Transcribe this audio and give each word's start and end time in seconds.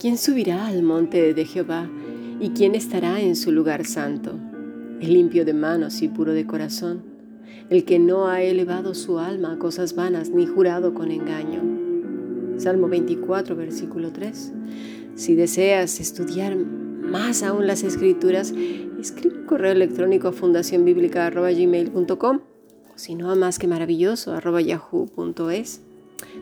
¿Quién 0.00 0.16
subirá 0.16 0.66
al 0.66 0.82
monte 0.82 1.34
de 1.34 1.44
Jehová 1.44 1.90
y 2.40 2.50
quién 2.50 2.74
estará 2.74 3.20
en 3.20 3.36
su 3.36 3.52
lugar 3.52 3.84
santo? 3.84 4.40
El 4.98 5.12
limpio 5.12 5.44
de 5.44 5.52
manos 5.52 6.00
y 6.00 6.08
puro 6.08 6.32
de 6.32 6.46
corazón, 6.46 7.02
el 7.68 7.84
que 7.84 7.98
no 7.98 8.26
ha 8.26 8.40
elevado 8.40 8.94
su 8.94 9.18
alma 9.18 9.52
a 9.52 9.58
cosas 9.58 9.94
vanas 9.94 10.30
ni 10.30 10.46
jurado 10.46 10.94
con 10.94 11.10
engaño. 11.10 11.60
Salmo 12.56 12.88
24, 12.88 13.54
versículo 13.56 14.10
3. 14.10 14.52
Si 15.16 15.34
deseas 15.34 16.00
estudiar 16.00 16.56
más 16.56 17.42
aún 17.42 17.66
las 17.66 17.82
escrituras, 17.82 18.54
escribe 18.98 19.40
un 19.40 19.44
correo 19.44 19.72
electrónico 19.72 20.28
a 20.28 20.32
fundacionbiblica.gmail.com 20.32 22.40
o 23.00 23.02
si 23.02 23.14
no, 23.14 23.30
a 23.30 23.34
más 23.34 23.58
que 23.58 23.66
maravilloso, 23.66 24.38
yahoo.es. 24.60 25.80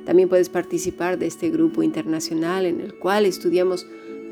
También 0.04 0.28
puedes 0.28 0.48
participar 0.48 1.16
de 1.16 1.26
este 1.26 1.50
grupo 1.50 1.84
internacional 1.84 2.66
en 2.66 2.80
el 2.80 2.98
cual 2.98 3.26
estudiamos 3.26 3.86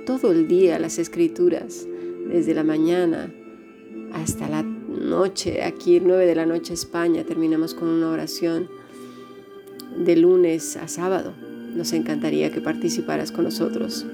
todo 0.07 0.33
el 0.33 0.49
día 0.49 0.81
las 0.81 0.99
escrituras, 0.99 1.87
desde 2.29 2.53
la 2.53 2.65
mañana 2.65 3.33
hasta 4.13 4.49
la 4.49 4.65
noche, 4.65 5.63
aquí 5.63 6.01
9 6.01 6.27
de 6.27 6.35
la 6.35 6.47
noche 6.47 6.75
España, 6.75 7.23
terminamos 7.23 7.75
con 7.75 7.89
una 7.89 8.11
oración 8.11 8.69
de 9.97 10.17
lunes 10.17 10.77
a 10.77 10.89
sábado. 10.89 11.33
Nos 11.77 11.93
encantaría 11.93 12.51
que 12.51 12.61
participaras 12.61 13.31
con 13.31 13.45
nosotros. 13.45 14.05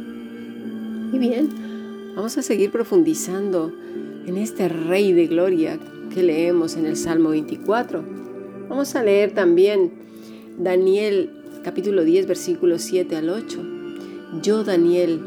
Y 1.12 1.18
bien, 1.18 1.48
vamos 2.15 2.37
a 2.37 2.42
seguir 2.42 2.70
profundizando 2.70 3.73
en 4.26 4.37
este 4.37 4.68
Rey 4.68 5.12
de 5.12 5.29
Gloria 5.29 5.79
que 6.12 6.23
leemos 6.23 6.77
en 6.77 6.87
el 6.87 6.97
Salmo 6.97 7.30
24. 7.30 8.05
Vamos 8.69 8.95
a 8.95 9.02
leer 9.02 9.33
también 9.33 9.93
Daniel 10.59 11.30
capítulo 11.65 12.04
10 12.04 12.27
versículos 12.27 12.82
7 12.82 13.16
al 13.16 13.30
8. 13.30 13.60
Yo, 14.43 14.65
Daniel, 14.65 15.21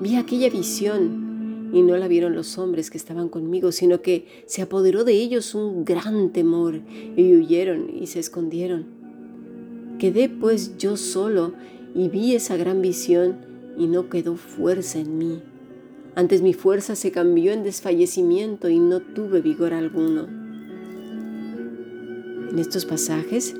vi 0.00 0.16
aquella 0.16 0.50
visión 0.50 1.70
y 1.72 1.82
no 1.82 1.96
la 1.96 2.08
vieron 2.08 2.34
los 2.34 2.58
hombres 2.58 2.90
que 2.90 2.98
estaban 2.98 3.28
conmigo, 3.28 3.72
sino 3.72 4.02
que 4.02 4.26
se 4.46 4.62
apoderó 4.62 5.04
de 5.04 5.14
ellos 5.14 5.54
un 5.54 5.84
gran 5.84 6.32
temor 6.32 6.80
y 7.16 7.34
huyeron 7.36 7.90
y 7.94 8.06
se 8.06 8.18
escondieron. 8.18 8.86
Quedé 9.98 10.28
pues 10.28 10.76
yo 10.76 10.96
solo 10.96 11.54
y 11.94 12.08
vi 12.08 12.34
esa 12.34 12.56
gran 12.56 12.82
visión 12.82 13.36
y 13.78 13.86
no 13.86 14.08
quedó 14.08 14.36
fuerza 14.36 14.98
en 14.98 15.18
mí. 15.18 15.42
Antes 16.16 16.42
mi 16.42 16.54
fuerza 16.54 16.96
se 16.96 17.12
cambió 17.12 17.52
en 17.52 17.62
desfallecimiento 17.62 18.68
y 18.68 18.80
no 18.80 18.98
tuve 18.98 19.40
vigor 19.40 19.72
alguno. 19.72 20.26
En 22.50 22.58
estos 22.58 22.84
pasajes 22.84 23.54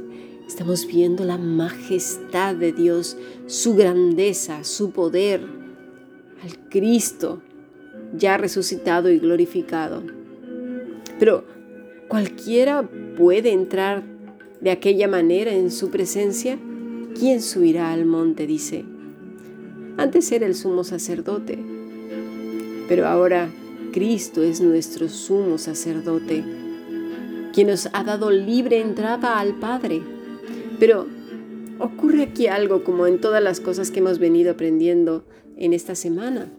Estamos 0.46 0.86
viendo 0.86 1.24
la 1.24 1.38
majestad 1.38 2.54
de 2.54 2.72
Dios, 2.72 3.16
su 3.46 3.74
grandeza, 3.74 4.62
su 4.62 4.92
poder, 4.92 5.40
al 6.42 6.68
Cristo 6.70 7.42
ya 8.16 8.38
resucitado 8.38 9.10
y 9.10 9.18
glorificado. 9.18 10.04
Pero 11.18 11.44
cualquiera 12.06 12.88
puede 13.16 13.50
entrar 13.52 14.04
de 14.60 14.70
aquella 14.70 15.08
manera 15.08 15.52
en 15.52 15.72
su 15.72 15.90
presencia. 15.90 16.58
¿Quién 17.18 17.42
subirá 17.42 17.92
al 17.92 18.04
monte? 18.04 18.46
dice. 18.46 18.84
Antes 19.96 20.30
era 20.30 20.46
el 20.46 20.54
sumo 20.54 20.84
sacerdote, 20.84 21.58
pero 22.88 23.06
ahora 23.06 23.50
Cristo 23.92 24.42
es 24.42 24.60
nuestro 24.60 25.08
sumo 25.08 25.58
sacerdote, 25.58 26.44
quien 27.52 27.68
nos 27.68 27.88
ha 27.92 28.04
dado 28.04 28.30
libre 28.30 28.80
entrada 28.80 29.38
al 29.38 29.54
Padre. 29.54 30.02
Pero 30.78 31.06
ocurre 31.78 32.24
aquí 32.24 32.46
algo 32.46 32.84
como 32.84 33.06
en 33.06 33.20
todas 33.20 33.42
las 33.42 33.60
cosas 33.60 33.90
que 33.90 34.00
hemos 34.00 34.18
venido 34.18 34.52
aprendiendo 34.52 35.24
en 35.56 35.72
esta 35.72 35.94
semana. 35.94 36.52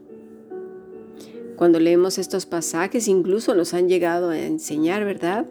Cuando 1.56 1.80
leemos 1.80 2.18
estos 2.18 2.46
pasajes 2.46 3.08
incluso 3.08 3.56
nos 3.56 3.74
han 3.74 3.88
llegado 3.88 4.30
a 4.30 4.40
enseñar, 4.40 5.06
¿verdad? 5.06 5.46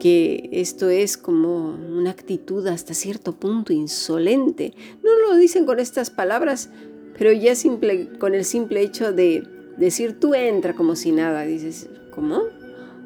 Que 0.00 0.48
esto 0.52 0.90
es 0.90 1.16
como 1.16 1.70
una 1.70 2.10
actitud 2.10 2.66
hasta 2.66 2.94
cierto 2.94 3.32
punto 3.32 3.72
insolente. 3.72 4.74
No 5.02 5.10
lo 5.18 5.36
dicen 5.36 5.64
con 5.66 5.80
estas 5.80 6.10
palabras, 6.10 6.70
pero 7.18 7.32
ya 7.32 7.54
simple, 7.54 8.10
con 8.18 8.34
el 8.34 8.44
simple 8.44 8.82
hecho 8.82 9.12
de 9.12 9.55
decir 9.76 10.18
tú 10.18 10.34
entra 10.34 10.74
como 10.74 10.96
si 10.96 11.12
nada, 11.12 11.42
dices, 11.42 11.88
¿cómo? 12.10 12.42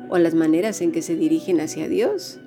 O 0.08 0.19
las 0.19 0.34
maneras 0.34 0.81
en 0.81 0.92
que 0.92 1.03
se 1.03 1.16
dirigen 1.16 1.60
hacia 1.60 1.88
Dios. 1.88 2.38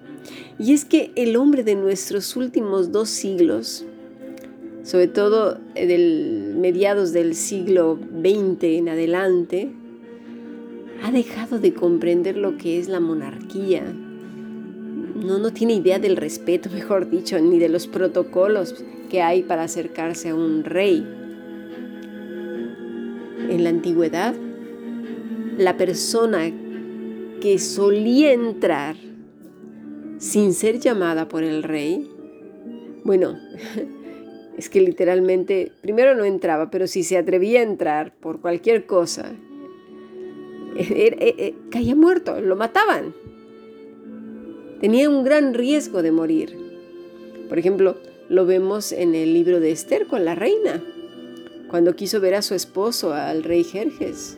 Y 0.60 0.74
es 0.74 0.86
que 0.86 1.12
el 1.16 1.36
hombre 1.36 1.64
de 1.64 1.76
nuestros 1.76 2.36
últimos 2.36 2.92
dos 2.92 3.10
siglos, 3.10 3.86
sobre 4.84 5.08
todo 5.08 5.60
del 5.76 6.56
mediados 6.58 7.12
del 7.14 7.36
siglo 7.36 7.98
XX 7.98 8.64
en 8.64 8.90
adelante, 8.90 9.72
ha 11.04 11.12
dejado 11.12 11.60
de 11.60 11.74
comprender 11.74 12.38
lo 12.38 12.58
que 12.58 12.80
es 12.80 12.88
la 12.88 13.00
monarquía. 13.00 13.84
No, 15.16 15.38
no 15.38 15.52
tiene 15.52 15.74
idea 15.74 16.00
del 16.00 16.16
respeto, 16.16 16.70
mejor 16.74 17.10
dicho, 17.10 17.40
ni 17.40 17.60
de 17.60 17.70
los 17.70 17.88
protocolos 17.88 18.84
que 19.10 19.22
hay 19.22 19.44
para 19.44 19.64
acercarse 19.64 20.30
a 20.30 20.36
un 20.36 20.64
rey. 20.64 21.06
En 23.50 23.64
la 23.64 23.70
antigüedad, 23.70 24.36
la 25.58 25.78
persona 25.78 26.52
que 27.42 27.60
solía 27.60 28.34
entrar 28.34 28.96
sin 30.18 30.54
ser 30.54 30.80
llamada 30.80 31.28
por 31.28 31.44
el 31.44 31.64
rey? 31.64 32.10
Bueno, 33.04 33.38
es 34.58 34.70
que 34.70 34.80
literalmente, 34.80 35.74
primero 35.82 36.16
no 36.16 36.24
entraba, 36.24 36.72
pero 36.72 36.88
si 36.88 37.04
se 37.04 37.18
atrevía 37.18 37.60
a 37.60 37.64
entrar 37.64 38.14
por 38.16 38.40
cualquier 38.40 38.86
cosa, 38.86 39.34
eh, 40.78 41.16
eh, 41.20 41.36
eh, 41.38 41.56
caía 41.70 41.96
muerto, 41.96 42.40
lo 42.40 42.56
mataban. 42.56 43.14
Tenía 44.80 45.10
un 45.10 45.24
gran 45.24 45.54
riesgo 45.54 46.02
de 46.02 46.12
morir. 46.12 46.58
Por 47.50 47.60
ejemplo, 47.60 47.98
lo 48.30 48.46
vemos 48.46 48.94
en 48.94 49.16
el 49.16 49.34
libro 49.34 49.60
de 49.60 49.72
Esther 49.72 50.08
con 50.08 50.24
la 50.24 50.36
reina, 50.36 50.82
cuando 51.74 51.96
quiso 51.96 52.22
ver 52.22 52.36
a 52.36 52.44
su 52.44 52.54
esposo, 52.54 53.16
al 53.16 53.42
rey 53.42 53.64
Jerjes. 53.64 54.38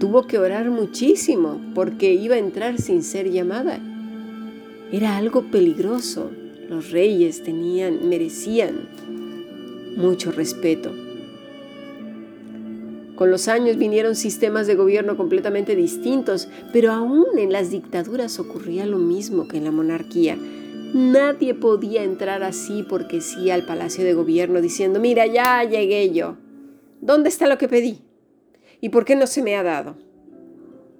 Tuvo 0.00 0.26
que 0.26 0.40
orar 0.40 0.68
muchísimo 0.68 1.60
porque 1.76 2.12
iba 2.12 2.34
a 2.34 2.40
entrar 2.40 2.80
sin 2.80 3.04
ser 3.04 3.30
llamada 3.30 3.78
era 4.90 5.16
algo 5.16 5.42
peligroso. 5.52 6.32
Los 6.68 6.90
reyes 6.90 7.44
tenían, 7.44 8.08
merecían 8.08 8.88
mucho 9.96 10.32
respeto. 10.32 10.90
Con 13.14 13.30
los 13.30 13.46
años 13.46 13.76
vinieron 13.76 14.16
sistemas 14.16 14.66
de 14.66 14.74
gobierno 14.74 15.16
completamente 15.16 15.76
distintos, 15.76 16.48
pero 16.72 16.90
aún 16.90 17.38
en 17.38 17.52
las 17.52 17.70
dictaduras 17.70 18.40
ocurría 18.40 18.86
lo 18.86 18.98
mismo 18.98 19.46
que 19.46 19.58
en 19.58 19.64
la 19.64 19.70
monarquía. 19.70 20.36
Nadie 20.94 21.54
podía 21.54 22.02
entrar 22.02 22.42
así 22.42 22.84
porque 22.88 23.20
sí 23.20 23.50
al 23.50 23.66
palacio 23.66 24.04
de 24.04 24.14
gobierno 24.14 24.60
diciendo, 24.60 25.00
mira, 25.00 25.26
ya 25.26 25.62
llegué 25.64 26.10
yo. 26.12 26.36
¿Dónde 27.00 27.28
está 27.28 27.46
lo 27.46 27.58
que 27.58 27.68
pedí? 27.68 28.00
¿Y 28.80 28.88
por 28.88 29.04
qué 29.04 29.16
no 29.16 29.26
se 29.26 29.42
me 29.42 29.56
ha 29.56 29.62
dado? 29.62 29.96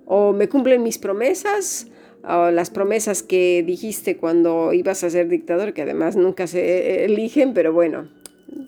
¿O 0.04 0.32
me 0.32 0.48
cumplen 0.48 0.82
mis 0.82 0.98
promesas 0.98 1.86
las 2.24 2.70
promesas 2.70 3.22
que 3.22 3.62
dijiste 3.66 4.16
cuando 4.16 4.72
ibas 4.72 5.04
a 5.04 5.10
ser 5.10 5.28
dictador, 5.28 5.74
que 5.74 5.82
además 5.82 6.16
nunca 6.16 6.46
se 6.46 7.04
eligen, 7.04 7.52
pero 7.52 7.72
bueno, 7.72 8.08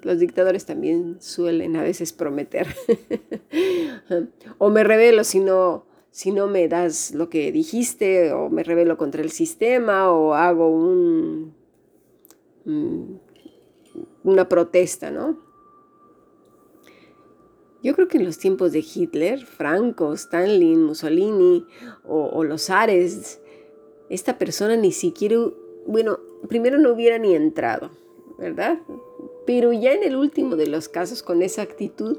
los 0.03 0.19
dictadores 0.19 0.67
también 0.67 1.17
suelen 1.21 1.77
a 1.77 1.83
veces 1.83 2.13
prometer. 2.13 2.67
o 4.59 4.69
me 4.71 4.85
revelo 4.85 5.25
si 5.25 5.41
no, 5.41 5.86
si 6.17 6.33
no 6.33 6.47
me 6.47 6.67
das 6.67 7.13
lo 7.13 7.29
que 7.29 7.53
dijiste, 7.53 8.33
o 8.33 8.49
me 8.49 8.63
revelo 8.63 8.97
contra 8.97 9.21
el 9.21 9.31
sistema, 9.31 10.11
o 10.11 10.33
hago 10.33 10.71
mm, 12.65 13.19
una 14.25 14.49
protesta, 14.49 15.11
¿no? 15.11 15.39
Yo 17.83 17.95
creo 17.95 18.09
que 18.09 18.17
en 18.17 18.25
los 18.25 18.39
tiempos 18.39 18.73
de 18.73 18.79
Hitler, 18.79 19.45
Franco, 19.45 20.15
Stalin, 20.15 20.85
Mussolini 20.85 21.67
o, 22.07 22.31
o 22.33 22.45
los 22.45 22.71
Ares, 22.71 23.43
esta 24.09 24.39
persona 24.39 24.75
ni 24.75 24.93
siquiera, 24.93 25.37
bueno, 25.87 26.19
primero 26.49 26.79
no 26.79 26.93
hubiera 26.93 27.19
ni 27.19 27.35
entrado, 27.35 27.91
¿verdad? 28.39 28.79
Pero 29.45 29.71
ya 29.75 29.93
en 29.93 30.03
el 30.03 30.17
último 30.17 30.57
de 30.57 30.67
los 30.67 30.89
casos 30.89 31.23
con 31.23 31.43
esa 31.43 31.61
actitud 31.61 32.17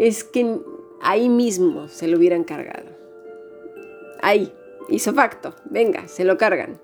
es 0.00 0.24
que 0.24 0.58
ahí 1.00 1.28
mismo 1.28 1.86
se 1.86 2.08
lo 2.08 2.18
hubieran 2.18 2.42
cargado. 2.42 2.98
Ahí, 4.22 4.52
hizo 4.88 5.12
facto, 5.14 5.54
venga, 5.64 6.08
se 6.08 6.24
lo 6.24 6.36
cargan. 6.36 6.80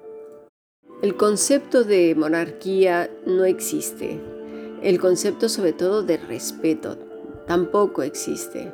El 1.02 1.16
concepto 1.16 1.84
de 1.84 2.14
monarquía 2.14 3.10
no 3.26 3.44
existe. 3.44 4.18
El 4.82 4.98
concepto 4.98 5.48
sobre 5.48 5.72
todo 5.72 6.02
de 6.02 6.16
respeto 6.16 6.96
tampoco 7.46 8.02
existe. 8.02 8.72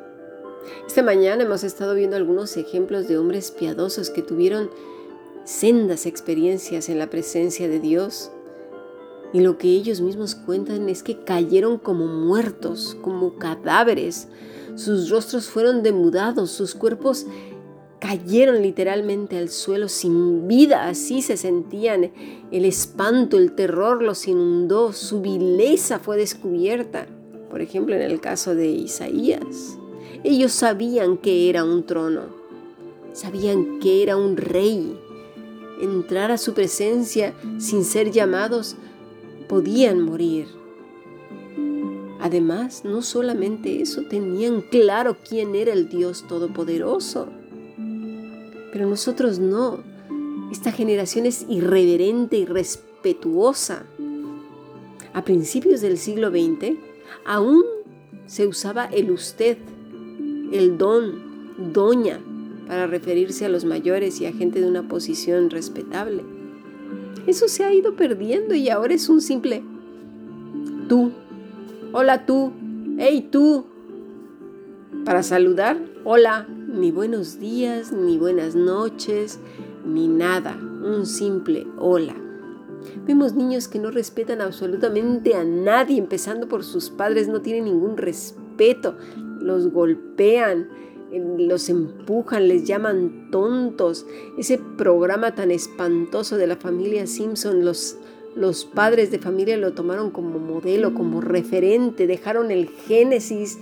Esta 0.87 1.03
mañana 1.03 1.43
hemos 1.43 1.63
estado 1.63 1.95
viendo 1.95 2.15
algunos 2.15 2.55
ejemplos 2.55 3.07
de 3.07 3.17
hombres 3.17 3.51
piadosos 3.51 4.09
que 4.09 4.21
tuvieron 4.21 4.69
sendas 5.43 6.05
experiencias 6.05 6.87
en 6.87 6.99
la 6.99 7.09
presencia 7.09 7.67
de 7.67 7.79
Dios. 7.79 8.31
Y 9.33 9.41
lo 9.41 9.57
que 9.57 9.67
ellos 9.67 9.99
mismos 9.99 10.35
cuentan 10.35 10.87
es 10.87 11.03
que 11.03 11.23
cayeron 11.23 11.77
como 11.77 12.05
muertos, 12.07 12.95
como 13.01 13.37
cadáveres. 13.37 14.27
Sus 14.75 15.09
rostros 15.09 15.47
fueron 15.47 15.83
demudados, 15.83 16.51
sus 16.51 16.75
cuerpos 16.75 17.25
cayeron 18.03 18.61
literalmente 18.61 19.37
al 19.37 19.47
suelo 19.47 19.87
sin 19.87 20.45
vida, 20.45 20.89
así 20.89 21.21
se 21.21 21.37
sentían. 21.37 22.11
El 22.51 22.65
espanto, 22.65 23.37
el 23.37 23.53
terror 23.53 24.03
los 24.03 24.27
inundó, 24.27 24.91
su 24.91 25.21
vileza 25.21 25.99
fue 25.99 26.17
descubierta. 26.17 27.07
Por 27.49 27.61
ejemplo, 27.61 27.95
en 27.95 28.01
el 28.01 28.19
caso 28.19 28.55
de 28.55 28.67
Isaías, 28.67 29.77
ellos 30.25 30.51
sabían 30.51 31.15
que 31.15 31.49
era 31.49 31.63
un 31.63 31.85
trono, 31.85 32.23
sabían 33.13 33.79
que 33.79 34.03
era 34.03 34.17
un 34.17 34.35
rey. 34.35 34.99
Entrar 35.81 36.29
a 36.29 36.37
su 36.37 36.53
presencia 36.53 37.33
sin 37.57 37.85
ser 37.85 38.11
llamados 38.11 38.75
podían 39.47 40.01
morir. 40.01 40.47
Además, 42.19 42.83
no 42.83 43.01
solamente 43.01 43.81
eso, 43.81 44.01
tenían 44.09 44.59
claro 44.59 45.15
quién 45.25 45.55
era 45.55 45.71
el 45.71 45.87
Dios 45.87 46.25
Todopoderoso 46.27 47.29
pero 48.73 48.89
nosotros 48.89 49.37
no. 49.37 49.83
Esta 50.51 50.71
generación 50.71 51.27
es 51.27 51.45
irreverente 51.47 52.37
y 52.37 52.45
respetuosa. 52.45 53.85
A 55.13 55.23
principios 55.23 55.79
del 55.79 55.99
siglo 55.99 56.31
XX 56.31 56.75
aún 57.23 57.63
se 58.25 58.47
usaba 58.47 58.85
el 58.85 59.11
usted, 59.11 59.59
el 60.51 60.79
don, 60.79 61.71
doña, 61.71 62.19
para 62.67 62.87
referirse 62.87 63.45
a 63.45 63.49
los 63.49 63.63
mayores 63.63 64.19
y 64.19 64.25
a 64.25 64.33
gente 64.33 64.59
de 64.59 64.67
una 64.67 64.87
posición 64.87 65.51
respetable. 65.51 66.23
Eso 67.27 67.47
se 67.47 67.63
ha 67.63 67.71
ido 67.71 67.95
perdiendo 67.95 68.55
y 68.55 68.69
ahora 68.69 68.95
es 68.95 69.07
un 69.07 69.21
simple 69.21 69.61
tú. 70.89 71.11
Hola 71.91 72.25
tú. 72.25 72.51
Hey 72.97 73.27
tú. 73.31 73.65
Para 75.05 75.21
saludar, 75.21 75.77
hola 76.03 76.47
ni 76.73 76.91
buenos 76.91 77.39
días, 77.39 77.91
ni 77.91 78.17
buenas 78.17 78.55
noches, 78.55 79.39
ni 79.85 80.07
nada, 80.07 80.57
un 80.59 81.05
simple 81.05 81.67
hola. 81.77 82.15
Vemos 83.05 83.35
niños 83.35 83.67
que 83.67 83.77
no 83.77 83.91
respetan 83.91 84.41
absolutamente 84.41 85.35
a 85.35 85.43
nadie, 85.43 85.99
empezando 85.99 86.47
por 86.49 86.63
sus 86.63 86.89
padres, 86.89 87.27
no 87.27 87.41
tienen 87.41 87.65
ningún 87.65 87.95
respeto, 87.95 88.95
los 89.39 89.71
golpean, 89.71 90.67
los 91.37 91.69
empujan, 91.69 92.47
les 92.47 92.65
llaman 92.65 93.29
tontos. 93.29 94.07
Ese 94.39 94.57
programa 94.57 95.35
tan 95.35 95.51
espantoso 95.51 96.37
de 96.37 96.47
la 96.47 96.55
familia 96.55 97.05
Simpson, 97.05 97.63
los, 97.63 97.97
los 98.35 98.65
padres 98.65 99.11
de 99.11 99.19
familia 99.19 99.57
lo 99.57 99.73
tomaron 99.73 100.09
como 100.09 100.39
modelo, 100.39 100.95
como 100.95 101.21
referente, 101.21 102.07
dejaron 102.07 102.49
el 102.49 102.67
Génesis, 102.67 103.59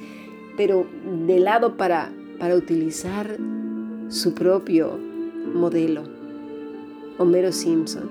pero 0.55 0.85
de 1.27 1.39
lado 1.39 1.75
para 1.75 2.13
para 2.41 2.55
utilizar 2.55 3.37
su 4.09 4.33
propio 4.33 4.97
modelo, 5.53 6.01
Homero 7.19 7.51
Simpson, 7.51 8.09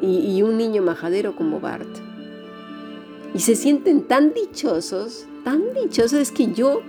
y, 0.00 0.40
un 0.40 0.56
niño 0.56 0.82
majadero 0.82 1.36
como 1.36 1.60
Bart. 1.60 1.86
Y 3.34 3.40
se 3.40 3.54
sienten 3.54 4.04
tan 4.04 4.32
dichosos, 4.32 5.26
tan 5.44 5.74
dichosos, 5.74 6.14
es 6.14 6.32
que 6.32 6.54
yo 6.54 6.80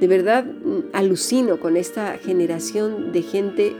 de 0.00 0.08
verdad 0.08 0.46
mm, 0.46 0.94
alucino 0.94 1.60
con 1.60 1.76
esta 1.76 2.16
generación 2.16 3.12
de 3.12 3.20
gente 3.20 3.76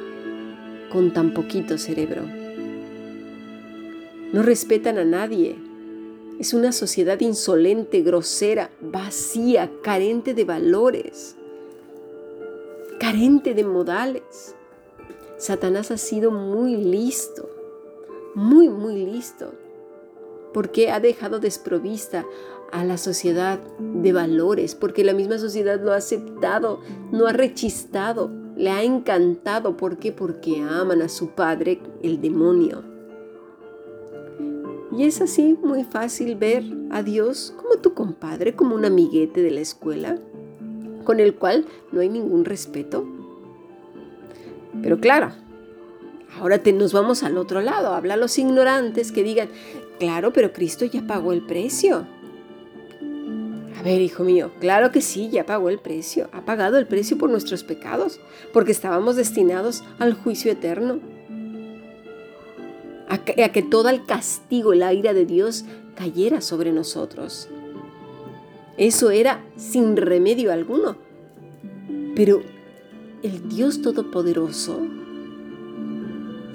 con 0.92 1.14
tan 1.14 1.32
poquito 1.32 1.78
cerebro. 1.78 2.20
No 4.34 4.42
respetan 4.42 4.98
a 4.98 5.04
nadie, 5.04 5.56
es 6.42 6.54
una 6.54 6.72
sociedad 6.72 7.20
insolente, 7.20 8.00
grosera, 8.00 8.72
vacía, 8.80 9.70
carente 9.80 10.34
de 10.34 10.44
valores, 10.44 11.36
carente 12.98 13.54
de 13.54 13.62
modales. 13.62 14.56
Satanás 15.38 15.92
ha 15.92 15.98
sido 15.98 16.32
muy 16.32 16.74
listo, 16.74 17.48
muy, 18.34 18.68
muy 18.68 19.06
listo, 19.06 19.52
porque 20.52 20.90
ha 20.90 20.98
dejado 20.98 21.38
desprovista 21.38 22.26
a 22.72 22.84
la 22.84 22.98
sociedad 22.98 23.60
de 23.78 24.12
valores, 24.12 24.74
porque 24.74 25.04
la 25.04 25.12
misma 25.12 25.38
sociedad 25.38 25.80
lo 25.80 25.92
ha 25.92 25.96
aceptado, 25.98 26.80
no 27.12 27.28
ha 27.28 27.32
rechistado, 27.32 28.32
le 28.56 28.70
ha 28.70 28.82
encantado. 28.82 29.76
¿Por 29.76 29.96
qué? 29.96 30.10
Porque 30.10 30.60
aman 30.60 31.02
a 31.02 31.08
su 31.08 31.28
padre, 31.28 31.80
el 32.02 32.20
demonio. 32.20 32.91
Y 34.96 35.04
es 35.04 35.22
así 35.22 35.56
muy 35.62 35.84
fácil 35.84 36.36
ver 36.36 36.64
a 36.90 37.02
Dios 37.02 37.54
como 37.56 37.76
tu 37.76 37.94
compadre, 37.94 38.54
como 38.54 38.74
un 38.74 38.84
amiguete 38.84 39.42
de 39.42 39.50
la 39.50 39.60
escuela, 39.60 40.18
con 41.04 41.18
el 41.18 41.34
cual 41.34 41.64
no 41.92 42.00
hay 42.00 42.10
ningún 42.10 42.44
respeto. 42.44 43.06
Pero 44.82 45.00
claro, 45.00 45.32
ahora 46.38 46.60
nos 46.74 46.92
vamos 46.92 47.22
al 47.22 47.38
otro 47.38 47.62
lado. 47.62 47.94
Habla 47.94 48.14
a 48.14 48.18
los 48.18 48.38
ignorantes 48.38 49.12
que 49.12 49.22
digan, 49.22 49.48
claro, 49.98 50.32
pero 50.34 50.52
Cristo 50.52 50.84
ya 50.84 51.06
pagó 51.06 51.32
el 51.32 51.46
precio. 51.46 52.06
A 53.78 53.82
ver, 53.82 54.00
hijo 54.00 54.24
mío, 54.24 54.52
claro 54.60 54.92
que 54.92 55.00
sí, 55.00 55.30
ya 55.30 55.46
pagó 55.46 55.70
el 55.70 55.78
precio. 55.78 56.28
Ha 56.32 56.44
pagado 56.44 56.76
el 56.76 56.86
precio 56.86 57.16
por 57.16 57.30
nuestros 57.30 57.64
pecados, 57.64 58.20
porque 58.52 58.72
estábamos 58.72 59.16
destinados 59.16 59.82
al 59.98 60.12
juicio 60.12 60.52
eterno 60.52 61.00
a 63.12 63.18
que, 63.18 63.62
todo 63.62 63.90
el 63.90 64.06
castigo, 64.06 64.72
la 64.72 64.94
ira 64.94 65.12
de 65.12 65.26
Dios 65.26 65.66
cayera 65.96 66.40
sobre 66.40 66.72
nosotros. 66.72 67.46
Eso 68.78 69.10
era 69.10 69.44
sin 69.56 69.98
remedio 69.98 70.50
alguno. 70.50 70.96
Pero 72.16 72.40
el 73.22 73.50
Dios 73.50 73.82
Todopoderoso 73.82 74.80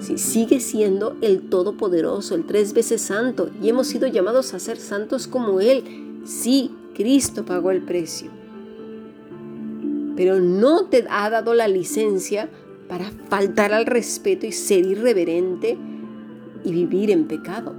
sigue 0.00 0.58
siendo 0.58 1.16
el 1.20 1.48
Todopoderoso, 1.48 2.34
el 2.34 2.44
tres 2.44 2.72
veces 2.72 3.02
santo, 3.02 3.50
y 3.62 3.68
hemos 3.68 3.86
sido 3.86 4.08
llamados 4.08 4.52
a 4.52 4.58
ser 4.58 4.78
santos 4.78 5.28
como 5.28 5.60
Él. 5.60 6.22
Sí, 6.24 6.72
Cristo 6.94 7.44
pagó 7.44 7.70
el 7.70 7.82
precio. 7.82 8.32
Pero 10.16 10.40
no 10.40 10.86
te 10.86 11.06
ha 11.08 11.30
dado 11.30 11.54
la 11.54 11.68
licencia 11.68 12.48
para 12.88 13.12
faltar 13.28 13.72
al 13.72 13.86
respeto 13.86 14.44
y 14.44 14.50
ser 14.50 14.84
irreverente 14.84 15.78
y 16.64 16.72
vivir 16.72 17.10
en 17.10 17.28
pecado. 17.28 17.74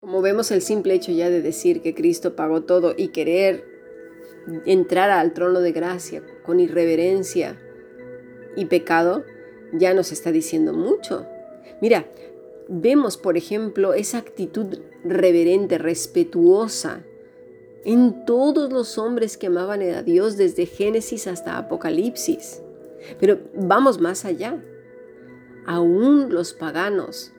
Como 0.00 0.22
vemos 0.22 0.50
el 0.50 0.62
simple 0.62 0.94
hecho 0.94 1.12
ya 1.12 1.30
de 1.30 1.42
decir 1.42 1.82
que 1.82 1.94
Cristo 1.94 2.34
pagó 2.34 2.62
todo 2.62 2.94
y 2.96 3.08
querer 3.08 3.64
entrar 4.66 5.10
al 5.10 5.32
trono 5.32 5.60
de 5.60 5.72
gracia 5.72 6.22
con 6.44 6.60
irreverencia 6.60 7.60
y 8.56 8.64
pecado, 8.64 9.24
ya 9.72 9.94
nos 9.94 10.12
está 10.12 10.32
diciendo 10.32 10.72
mucho. 10.72 11.26
Mira, 11.80 12.06
vemos, 12.68 13.16
por 13.16 13.36
ejemplo, 13.36 13.94
esa 13.94 14.18
actitud 14.18 14.78
reverente, 15.04 15.78
respetuosa 15.78 17.04
en 17.84 18.24
todos 18.24 18.72
los 18.72 18.98
hombres 18.98 19.36
que 19.36 19.46
amaban 19.46 19.82
a 19.82 20.02
Dios 20.02 20.36
desde 20.36 20.66
Génesis 20.66 21.26
hasta 21.26 21.56
Apocalipsis. 21.56 22.62
Pero 23.18 23.38
vamos 23.54 24.00
más 24.00 24.24
allá. 24.24 24.62
Aún 25.66 26.32
los 26.32 26.52
paganos 26.52 27.32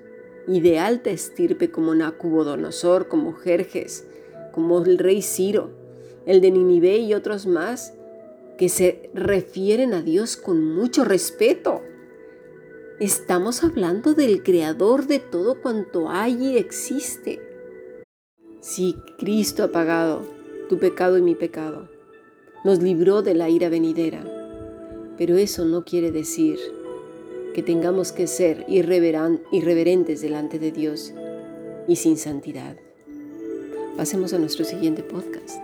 y 0.48 0.62
de 0.62 0.80
alta 0.80 1.10
estirpe 1.10 1.72
como 1.72 1.96
Nacubodonosor, 1.96 3.08
como 3.08 3.34
Jerjes, 3.34 4.06
como 4.52 4.80
el 4.84 4.98
rey 4.98 5.22
Ciro, 5.22 5.70
el 6.26 6.42
de 6.42 6.52
Ninive 6.52 6.98
y 6.98 7.14
otros 7.14 7.48
más, 7.48 7.94
que 8.58 8.70
se 8.70 9.10
refieren 9.14 9.94
a 9.94 10.02
Dios 10.02 10.38
con 10.38 10.64
mucho 10.64 11.04
respeto. 11.04 11.82
Estamos 13.00 13.64
hablando 13.64 14.14
del 14.14 14.44
creador 14.44 15.08
de 15.08 15.20
todo 15.20 15.62
cuanto 15.62 16.10
hay 16.10 16.36
y 16.36 16.58
existe. 16.58 17.42
Si 18.60 18.96
Cristo 19.18 19.64
ha 19.64 19.72
pagado 19.72 20.22
tu 20.70 20.78
pecado 20.78 21.18
y 21.18 21.22
mi 21.22 21.34
pecado, 21.34 21.90
nos 22.64 22.82
libró 22.82 23.24
de 23.24 23.34
la 23.34 23.50
ira 23.50 23.70
venidera, 23.70 24.24
pero 25.18 25.38
eso 25.38 25.66
no 25.66 25.84
quiere 25.84 26.12
decir 26.12 26.60
que 27.54 27.64
tengamos 27.64 28.12
que 28.12 28.28
ser 28.28 28.66
irreverentes 28.68 30.22
delante 30.22 30.60
de 30.60 30.72
Dios 30.72 31.14
y 31.88 31.96
sin 31.96 32.18
santidad. 32.18 32.76
Pasemos 33.98 34.34
a 34.34 34.40
nuestro 34.40 34.66
siguiente 34.66 35.04
podcast. 35.04 35.60